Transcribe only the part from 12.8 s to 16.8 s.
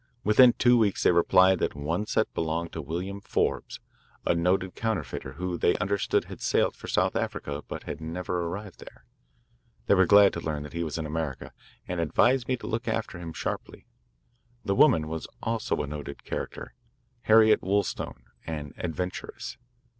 after him sharply. The woman was also a noted character